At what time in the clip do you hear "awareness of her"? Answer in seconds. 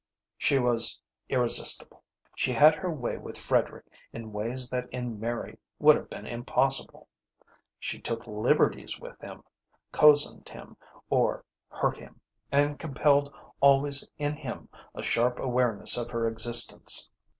15.37-16.27